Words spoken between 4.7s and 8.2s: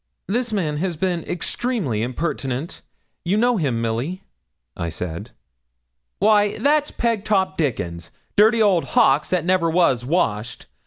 I said. 'Why that's Pegtop Dickon.